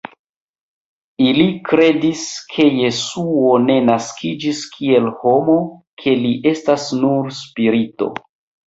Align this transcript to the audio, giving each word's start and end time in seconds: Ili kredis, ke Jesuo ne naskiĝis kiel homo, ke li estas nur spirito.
Ili 1.25 1.43
kredis, 1.67 2.23
ke 2.55 2.67
Jesuo 2.79 3.53
ne 3.69 3.77
naskiĝis 3.93 4.65
kiel 4.75 5.09
homo, 5.23 5.63
ke 6.05 6.19
li 6.25 6.37
estas 6.57 6.93
nur 7.05 7.33
spirito. 7.45 8.15